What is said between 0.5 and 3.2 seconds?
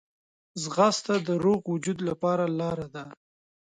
ځغاسته د روغ وجود لپاره لاره ده